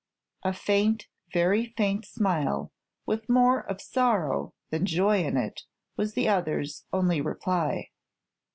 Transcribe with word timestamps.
A 0.41 0.51
faint, 0.51 1.09
very 1.31 1.63
faint 1.77 2.05
smile, 2.07 2.71
with 3.05 3.29
more 3.29 3.59
of 3.59 3.79
sorrow 3.79 4.55
than 4.71 4.87
joy 4.87 5.23
in 5.23 5.37
it, 5.37 5.61
was 5.95 6.15
the 6.15 6.27
other's 6.27 6.85
only 6.91 7.21
reply. 7.21 7.89